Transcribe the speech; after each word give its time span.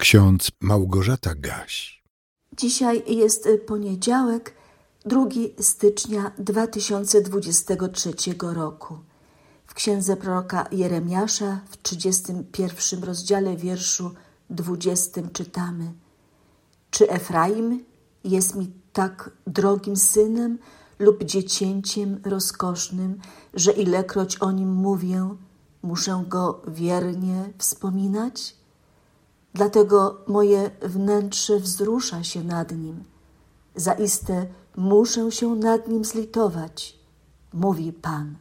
ksiądz 0.00 0.50
Małgorzata 0.60 1.34
Gaś. 1.34 2.02
Dzisiaj 2.56 3.02
jest 3.06 3.48
poniedziałek, 3.66 4.54
2 5.04 5.26
stycznia 5.60 6.32
2023 6.38 8.14
roku. 8.40 8.98
W 9.66 9.74
księdze 9.74 10.16
proroka 10.16 10.68
Jeremiasza 10.72 11.60
w 11.70 11.82
31 11.82 13.04
rozdziale 13.04 13.56
wierszu 13.56 14.14
20 14.50 15.22
czytamy: 15.32 15.92
Czy 16.90 17.10
Efraim 17.10 17.84
jest 18.24 18.54
mi 18.54 18.72
tak 18.92 19.30
drogim 19.46 19.96
synem 19.96 20.58
lub 20.98 21.24
dziecięciem 21.24 22.20
rozkosznym, 22.24 23.20
że 23.54 23.72
ilekroć 23.72 24.36
o 24.36 24.52
nim 24.52 24.72
mówię, 24.72 25.28
muszę 25.82 26.24
go 26.28 26.62
wiernie 26.68 27.52
wspominać? 27.58 28.59
Dlatego 29.54 30.20
moje 30.26 30.70
wnętrze 30.82 31.60
wzrusza 31.60 32.24
się 32.24 32.44
nad 32.44 32.72
nim. 32.72 33.04
Zaiste 33.76 34.46
muszę 34.76 35.32
się 35.32 35.54
nad 35.54 35.88
nim 35.88 36.04
zlitować, 36.04 36.98
mówi 37.52 37.92
Pan. 37.92 38.36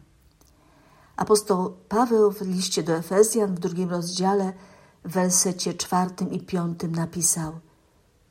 Apostoł 1.16 1.74
Paweł 1.90 2.32
w 2.32 2.42
liście 2.42 2.84
do 2.84 2.96
Efezjan 2.96 3.56
w 3.56 3.60
drugim 3.60 3.90
rozdziale, 3.90 4.54
w 5.06 5.12
wersecie 5.12 5.74
czwartym 5.74 6.32
i 6.32 6.40
piątym 6.40 6.92
napisał: 6.92 7.60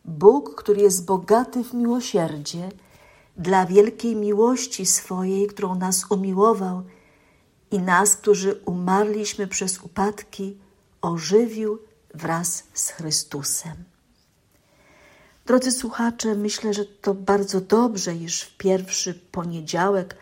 Bóg, 0.04 0.54
który 0.54 0.80
jest 0.80 1.04
bogaty 1.04 1.64
w 1.64 1.74
miłosierdzie, 1.74 2.68
dla 3.36 3.66
wielkiej 3.66 4.16
miłości 4.16 4.86
swojej, 4.86 5.46
którą 5.46 5.74
nas 5.74 6.10
umiłował 6.10 6.82
i 7.70 7.78
nas, 7.78 8.16
którzy 8.16 8.60
umarliśmy 8.64 9.46
przez 9.46 9.78
upadki, 9.78 10.58
ożywił 11.02 11.78
wraz 12.14 12.62
z 12.74 12.88
Chrystusem. 12.88 13.84
Drodzy 15.46 15.72
słuchacze, 15.72 16.34
myślę, 16.34 16.74
że 16.74 16.84
to 16.84 17.14
bardzo 17.14 17.60
dobrze, 17.60 18.14
iż 18.14 18.42
w 18.42 18.56
pierwszy 18.56 19.14
poniedziałek 19.14 20.16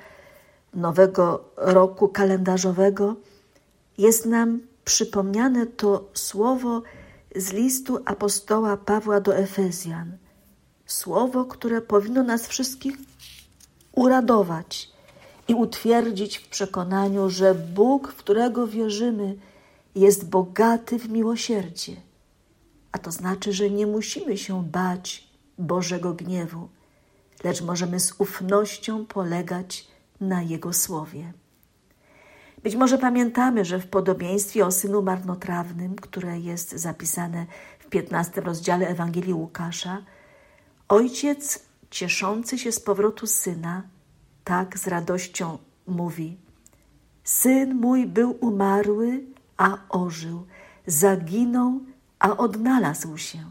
nowego 0.74 1.44
roku 1.56 2.08
kalendarzowego 2.08 3.16
jest 3.98 4.26
nam 4.26 4.60
przypomniane 4.84 5.66
to 5.66 6.08
słowo 6.14 6.82
z 7.36 7.52
listu 7.52 7.98
apostoła 8.04 8.76
Pawła 8.76 9.20
do 9.20 9.36
Efezjan. 9.36 10.16
Słowo, 10.86 11.44
które 11.44 11.80
powinno 11.80 12.22
nas 12.22 12.46
wszystkich 12.46 12.96
uradować 13.92 14.90
i 15.48 15.54
utwierdzić 15.54 16.38
w 16.38 16.48
przekonaniu, 16.48 17.30
że 17.30 17.54
Bóg, 17.54 18.08
w 18.12 18.16
którego 18.16 18.66
wierzymy, 18.66 19.36
jest 19.96 20.28
bogaty 20.28 20.98
w 20.98 21.08
miłosierdzie. 21.08 21.96
A 22.92 22.98
to 22.98 23.10
znaczy, 23.10 23.52
że 23.52 23.70
nie 23.70 23.86
musimy 23.86 24.38
się 24.38 24.64
bać 24.64 25.28
Bożego 25.58 26.14
gniewu, 26.14 26.68
lecz 27.44 27.62
możemy 27.62 28.00
z 28.00 28.14
ufnością 28.18 29.06
polegać 29.06 29.88
na 30.20 30.42
Jego 30.42 30.72
słowie. 30.72 31.32
Być 32.62 32.76
może 32.76 32.98
pamiętamy, 32.98 33.64
że 33.64 33.78
w 33.78 33.86
podobieństwie 33.86 34.66
o 34.66 34.70
synu 34.70 35.02
marnotrawnym, 35.02 35.96
które 35.96 36.40
jest 36.40 36.72
zapisane 36.72 37.46
w 37.78 37.86
15 37.86 38.40
rozdziale 38.40 38.88
Ewangelii 38.88 39.34
Łukasza, 39.34 40.02
ojciec 40.88 41.66
cieszący 41.90 42.58
się 42.58 42.72
z 42.72 42.80
powrotu 42.80 43.26
syna, 43.26 43.82
tak 44.44 44.78
z 44.78 44.86
radością 44.86 45.58
mówi: 45.86 46.36
Syn 47.24 47.74
mój 47.74 48.06
był 48.06 48.36
umarły, 48.40 49.35
a 49.56 49.78
ożył, 49.88 50.46
zaginął, 50.86 51.80
a 52.18 52.36
odnalazł 52.36 53.16
się. 53.16 53.44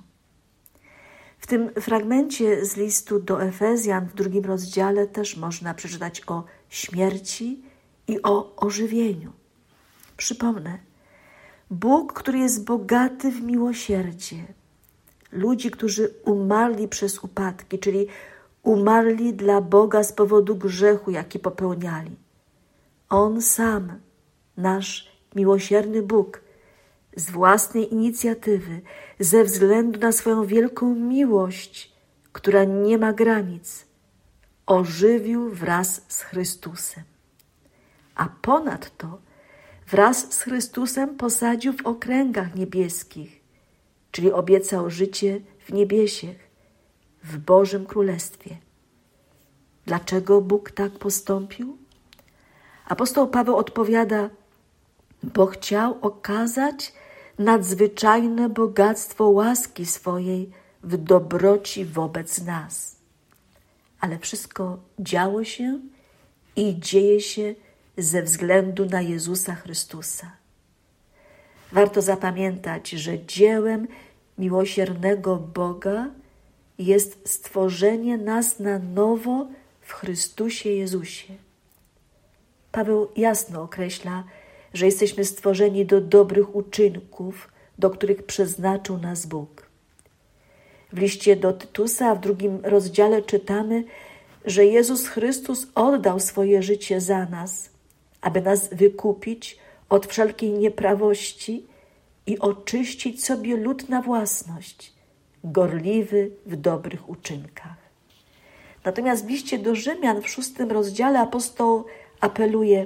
W 1.39 1.47
tym 1.47 1.73
fragmencie 1.73 2.65
z 2.65 2.77
listu 2.77 3.19
do 3.19 3.43
Efezjan 3.43 4.05
w 4.05 4.13
drugim 4.13 4.45
rozdziale 4.45 5.07
też 5.07 5.37
można 5.37 5.73
przeczytać 5.73 6.21
o 6.27 6.43
śmierci 6.69 7.63
i 8.07 8.21
o 8.21 8.55
ożywieniu. 8.55 9.31
Przypomnę, 10.17 10.77
Bóg, 11.71 12.13
który 12.13 12.39
jest 12.39 12.63
bogaty 12.63 13.31
w 13.31 13.41
miłosierdzie, 13.41 14.45
ludzi, 15.31 15.71
którzy 15.71 16.13
umarli 16.25 16.87
przez 16.87 17.23
upadki, 17.23 17.79
czyli 17.79 18.07
umarli 18.63 19.33
dla 19.33 19.61
Boga 19.61 20.03
z 20.03 20.13
powodu 20.13 20.55
grzechu, 20.55 21.11
jaki 21.11 21.39
popełniali. 21.39 22.15
On 23.09 23.41
sam, 23.41 23.99
nasz 24.57 25.14
miłosierny 25.35 26.01
Bóg, 26.01 26.41
z 27.15 27.31
własnej 27.31 27.93
inicjatywy, 27.93 28.81
ze 29.19 29.43
względu 29.43 29.99
na 29.99 30.11
swoją 30.11 30.45
wielką 30.45 30.95
miłość, 30.95 31.91
która 32.31 32.63
nie 32.63 32.97
ma 32.97 33.13
granic, 33.13 33.85
ożywił 34.65 35.49
wraz 35.49 36.01
z 36.07 36.21
Chrystusem. 36.21 37.03
A 38.15 38.29
ponadto 38.41 39.19
wraz 39.87 40.33
z 40.33 40.41
Chrystusem 40.41 41.17
posadził 41.17 41.73
w 41.73 41.85
okręgach 41.85 42.55
niebieskich, 42.55 43.41
czyli 44.11 44.31
obiecał 44.31 44.89
życie 44.89 45.41
w 45.59 45.73
niebiesiech, 45.73 46.49
w 47.23 47.37
Bożym 47.37 47.85
Królestwie. 47.85 48.57
Dlaczego 49.85 50.41
Bóg 50.41 50.71
tak 50.71 50.91
postąpił? 50.91 51.77
Apostoł 52.85 53.27
Paweł 53.27 53.55
odpowiada, 53.55 54.29
bo 55.35 55.45
chciał 55.45 55.97
okazać 56.01 56.93
nadzwyczajne 57.39 58.49
bogactwo 58.49 59.29
łaski 59.29 59.85
swojej 59.85 60.51
w 60.83 60.97
dobroci 60.97 61.85
wobec 61.85 62.41
nas. 62.41 62.95
Ale 63.99 64.19
wszystko 64.19 64.77
działo 64.99 65.43
się 65.43 65.79
i 66.55 66.79
dzieje 66.79 67.21
się 67.21 67.55
ze 67.97 68.23
względu 68.23 68.85
na 68.85 69.01
Jezusa 69.01 69.55
Chrystusa. 69.55 70.31
Warto 71.71 72.01
zapamiętać, 72.01 72.89
że 72.89 73.25
dziełem 73.25 73.87
miłosiernego 74.37 75.35
Boga 75.35 76.07
jest 76.77 77.29
stworzenie 77.29 78.17
nas 78.17 78.59
na 78.59 78.79
nowo 78.79 79.47
w 79.81 79.93
Chrystusie 79.93 80.69
Jezusie. 80.69 81.33
Paweł 82.71 83.07
jasno 83.15 83.61
określa, 83.61 84.23
że 84.75 84.85
jesteśmy 84.85 85.25
stworzeni 85.25 85.85
do 85.85 86.01
dobrych 86.01 86.55
uczynków, 86.55 87.49
do 87.79 87.89
których 87.89 88.23
przeznaczył 88.23 88.97
nas 88.97 89.25
Bóg. 89.25 89.69
W 90.93 90.97
liście 90.97 91.35
do 91.35 91.53
Tytusa 91.53 92.15
w 92.15 92.19
drugim 92.19 92.59
rozdziale 92.63 93.21
czytamy, 93.21 93.83
że 94.45 94.65
Jezus 94.65 95.07
Chrystus 95.07 95.67
oddał 95.75 96.19
swoje 96.19 96.63
życie 96.63 97.01
za 97.01 97.25
nas, 97.25 97.69
aby 98.21 98.41
nas 98.41 98.69
wykupić 98.73 99.59
od 99.89 100.05
wszelkiej 100.05 100.51
nieprawości 100.51 101.65
i 102.27 102.39
oczyścić 102.39 103.25
sobie 103.25 103.57
lud 103.57 103.89
na 103.89 104.01
własność, 104.01 104.93
gorliwy 105.43 106.31
w 106.45 106.55
dobrych 106.55 107.09
uczynkach. 107.09 107.77
Natomiast 108.83 109.25
w 109.25 109.29
liście 109.29 109.59
do 109.59 109.75
Rzymian 109.75 110.21
w 110.21 110.29
szóstym 110.29 110.71
rozdziale 110.71 111.19
apostoł 111.19 111.85
apeluje: 112.21 112.85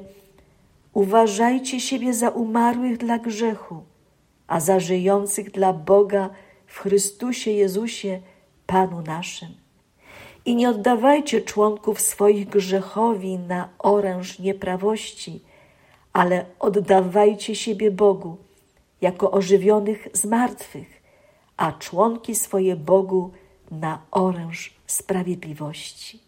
Uważajcie 0.94 1.80
siebie 1.80 2.14
za 2.14 2.30
umarłych 2.30 2.98
dla 2.98 3.20
grzechu, 3.20 3.84
a 4.48 4.60
za 4.60 4.80
żyjących 4.80 5.52
dla 5.52 5.74
Boga 5.74 6.30
w 6.66 6.80
Chrystusie 6.80 7.52
Jezusie, 7.52 8.22
Panu 8.68 9.02
naszym. 9.02 9.50
I 10.46 10.56
nie 10.56 10.70
oddawajcie 10.70 11.42
członków 11.42 12.02
swoich 12.02 12.50
grzechowi 12.50 13.40
na 13.40 13.70
oręż 13.80 14.40
nieprawości, 14.40 15.42
ale 16.14 16.46
oddawajcie 16.60 17.56
siebie 17.56 17.92
Bogu 17.92 18.38
jako 19.02 19.32
ożywionych 19.32 20.08
z 20.14 20.26
martwych, 20.26 21.02
a 21.58 21.72
członki 21.72 22.36
swoje 22.36 22.75
Bogu 22.75 23.31
na 23.72 24.02
oręż 24.12 24.74
sprawiedliwości. 24.88 26.19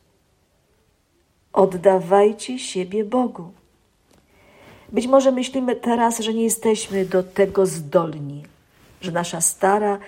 Oddawajcie 1.54 2.60
siebie 2.60 3.06
Bogu. 3.06 3.52
Być 4.92 5.08
może 5.08 5.32
myślimy 5.32 5.76
teraz, 5.76 6.20
że 6.20 6.34
nie 6.34 6.44
jesteśmy 6.44 7.06
do 7.06 7.24
tego 7.24 7.66
zdolni, 7.66 8.44
że 9.02 9.12
nasza 9.12 9.42
stara, 9.42 10.00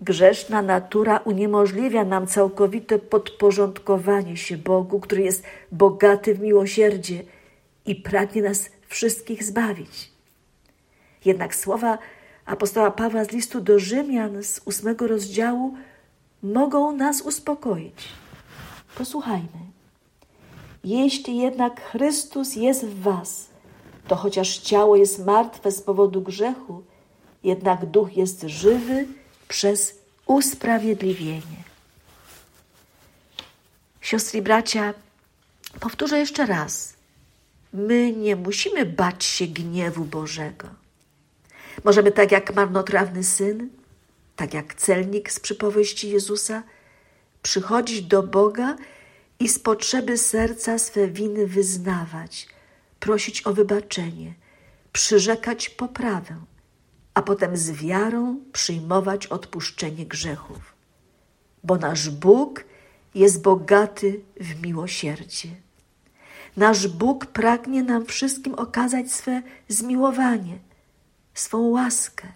grzeszna 0.00 0.62
natura 0.62 1.18
uniemożliwia 1.18 2.04
nam 2.04 2.26
całkowite 2.26 2.98
podporządkowanie 2.98 4.36
się 4.36 4.56
Bogu, 4.56 5.00
który 5.00 5.22
jest 5.22 5.42
bogaty 5.72 6.34
w 6.34 6.40
miłosierdzie 6.40 7.22
i 7.86 7.94
pragnie 7.94 8.42
nas 8.42 8.70
wszystkich 8.88 9.44
zbawić. 9.44 10.10
Jednak 11.24 11.54
słowa 11.54 11.98
apostoła 12.46 12.90
Pawła 12.90 13.24
z 13.24 13.30
listu 13.30 13.60
do 13.60 13.78
Rzymian 13.78 14.42
z 14.42 14.60
ósmego 14.64 15.06
rozdziału 15.06 15.74
mogą 16.42 16.92
nas 16.92 17.22
uspokoić. 17.22 18.08
Posłuchajmy. 18.98 19.68
Jeśli 20.84 21.36
jednak 21.36 21.80
Chrystus 21.80 22.56
jest 22.56 22.86
w 22.86 23.02
Was, 23.02 23.48
to 24.08 24.16
chociaż 24.16 24.58
ciało 24.58 24.96
jest 24.96 25.26
martwe 25.26 25.72
z 25.72 25.82
powodu 25.82 26.22
grzechu, 26.22 26.82
jednak 27.44 27.86
duch 27.86 28.16
jest 28.16 28.42
żywy 28.42 29.06
przez 29.48 29.94
usprawiedliwienie. 30.26 31.64
Siostry 34.00 34.38
i 34.38 34.42
bracia, 34.42 34.94
powtórzę 35.80 36.18
jeszcze 36.18 36.46
raz. 36.46 36.94
My 37.72 38.12
nie 38.12 38.36
musimy 38.36 38.86
bać 38.86 39.24
się 39.24 39.46
gniewu 39.46 40.04
Bożego. 40.04 40.68
Możemy 41.84 42.12
tak 42.12 42.32
jak 42.32 42.54
marnotrawny 42.54 43.24
syn, 43.24 43.68
tak 44.36 44.54
jak 44.54 44.74
celnik 44.74 45.32
z 45.32 45.40
przypowieści 45.40 46.10
Jezusa, 46.10 46.62
przychodzić 47.42 48.02
do 48.02 48.22
Boga 48.22 48.76
i 49.40 49.48
z 49.48 49.58
potrzeby 49.58 50.18
serca 50.18 50.78
swe 50.78 51.08
winy 51.08 51.46
wyznawać, 51.46 52.48
prosić 53.00 53.46
o 53.46 53.52
wybaczenie, 53.52 54.34
przyrzekać 54.92 55.68
poprawę, 55.68 56.36
a 57.14 57.22
potem 57.22 57.56
z 57.56 57.70
wiarą 57.70 58.40
przyjmować 58.52 59.26
odpuszczenie 59.26 60.06
grzechów. 60.06 60.74
Bo 61.64 61.76
nasz 61.76 62.10
Bóg 62.10 62.64
jest 63.14 63.42
bogaty 63.42 64.20
w 64.40 64.62
miłosierdzie. 64.62 65.48
Nasz 66.56 66.88
Bóg 66.88 67.26
pragnie 67.26 67.82
nam 67.82 68.06
wszystkim 68.06 68.54
okazać 68.54 69.12
swe 69.12 69.42
zmiłowanie, 69.68 70.58
swą 71.34 71.68
łaskę. 71.68 72.28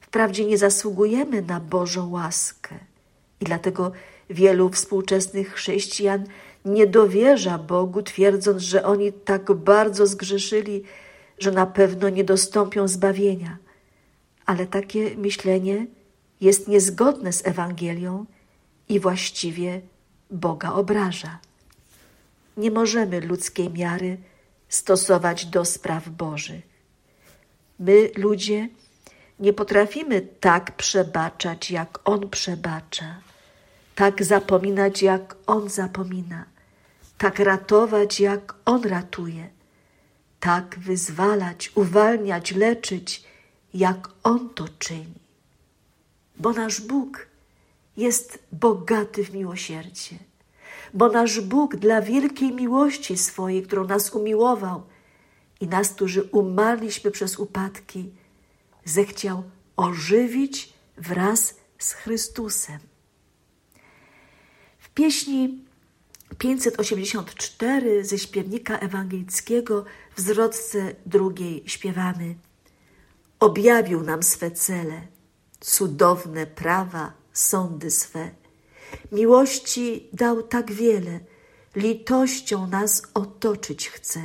Wprawdzie 0.00 0.44
nie 0.44 0.58
zasługujemy 0.58 1.42
na 1.42 1.60
Bożą 1.60 2.10
łaskę 2.10 2.78
i 3.40 3.44
dlatego 3.44 3.92
wielu 4.30 4.70
współczesnych 4.70 5.52
chrześcijan 5.52 6.24
nie 6.64 6.86
dowierza 6.86 7.58
Bogu, 7.58 8.02
twierdząc, 8.02 8.62
że 8.62 8.84
oni 8.84 9.12
tak 9.12 9.52
bardzo 9.52 10.06
zgrzeszyli, 10.06 10.82
że 11.38 11.50
na 11.50 11.66
pewno 11.66 12.08
nie 12.08 12.24
dostąpią 12.24 12.88
zbawienia. 12.88 13.58
Ale 14.46 14.66
takie 14.66 15.16
myślenie 15.16 15.86
jest 16.40 16.68
niezgodne 16.68 17.32
z 17.32 17.46
Ewangelią 17.46 18.26
i 18.88 19.00
właściwie 19.00 19.80
Boga 20.30 20.72
obraża. 20.72 21.38
Nie 22.56 22.70
możemy 22.70 23.20
ludzkiej 23.20 23.70
miary 23.70 24.18
stosować 24.68 25.46
do 25.46 25.64
spraw 25.64 26.08
Bożych. 26.08 26.62
My, 27.78 28.10
ludzie, 28.16 28.68
nie 29.44 29.52
potrafimy 29.52 30.20
tak 30.40 30.76
przebaczać, 30.76 31.70
jak 31.70 31.98
On 32.04 32.30
przebacza, 32.30 33.20
tak 33.94 34.24
zapominać, 34.24 35.02
jak 35.02 35.36
On 35.46 35.68
zapomina, 35.68 36.44
tak 37.18 37.38
ratować, 37.38 38.20
jak 38.20 38.54
On 38.64 38.82
ratuje, 38.84 39.48
tak 40.40 40.78
wyzwalać, 40.78 41.72
uwalniać, 41.74 42.54
leczyć, 42.54 43.24
jak 43.74 44.08
On 44.22 44.48
to 44.54 44.64
czyni. 44.78 45.14
Bo 46.36 46.52
nasz 46.52 46.80
Bóg 46.80 47.26
jest 47.96 48.38
bogaty 48.52 49.24
w 49.24 49.34
miłosierdzie, 49.34 50.16
bo 50.94 51.08
nasz 51.08 51.40
Bóg 51.40 51.76
dla 51.76 52.02
wielkiej 52.02 52.52
miłości 52.52 53.16
swojej, 53.16 53.62
którą 53.62 53.86
nas 53.86 54.10
umiłował 54.10 54.82
i 55.60 55.66
nas, 55.66 55.88
którzy 55.88 56.22
umarliśmy 56.22 57.10
przez 57.10 57.38
upadki, 57.38 58.10
zechciał 58.84 59.42
ożywić 59.76 60.72
wraz 60.96 61.54
z 61.78 61.92
Chrystusem. 61.92 62.78
W 64.78 64.88
pieśni 64.88 65.64
584 66.38 68.04
ze 68.04 68.18
śpiewnika 68.18 68.78
ewangelickiego 68.78 69.84
w 70.16 70.20
zwrotce 70.20 70.94
drugiej 71.06 71.62
śpiewamy 71.66 72.34
Objawił 73.40 74.02
nam 74.02 74.22
swe 74.22 74.50
cele, 74.50 75.06
cudowne 75.60 76.46
prawa, 76.46 77.12
sądy 77.32 77.90
swe. 77.90 78.30
Miłości 79.12 80.08
dał 80.12 80.42
tak 80.42 80.72
wiele, 80.72 81.20
litością 81.76 82.66
nas 82.66 83.02
otoczyć 83.14 83.88
chce. 83.88 84.20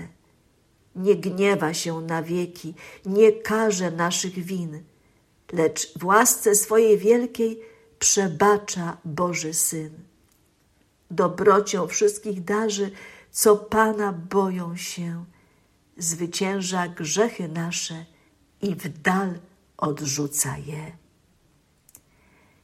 Nie 1.00 1.16
gniewa 1.16 1.74
się 1.74 2.02
na 2.02 2.24
wieki, 2.24 2.74
nie 3.06 3.32
karze 3.32 3.92
naszych 3.92 4.34
win, 4.34 4.84
lecz 5.52 5.98
w 6.00 6.06
łasce 6.06 6.56
swojej 6.56 6.98
wielkiej 6.98 7.62
przebacza 8.00 8.98
Boży 9.06 9.54
Syn. 9.54 9.90
Dobrocią 11.12 11.88
wszystkich 11.88 12.44
darzy, 12.44 12.92
co 13.32 13.58
Pana 13.58 14.14
boją 14.14 14.76
się, 14.76 15.26
zwycięża 15.98 16.88
grzechy 16.88 17.48
nasze 17.48 18.06
i 18.62 18.76
w 18.76 19.02
dal 19.02 19.40
odrzuca 19.78 20.58
je. 20.58 20.92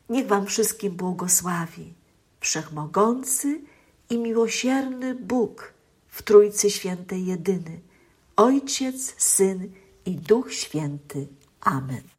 Niech 0.09 0.27
Wam 0.27 0.45
wszystkim 0.45 0.95
błogosławi 0.95 1.93
Wszechmogący 2.39 3.61
i 4.09 4.17
miłosierny 4.17 5.15
Bóg 5.15 5.73
w 6.07 6.23
Trójcy 6.23 6.69
Świętej 6.69 7.25
jedyny, 7.25 7.79
Ojciec, 8.35 9.15
Syn 9.17 9.71
i 10.05 10.15
Duch 10.15 10.53
Święty. 10.53 11.27
Amen. 11.61 12.07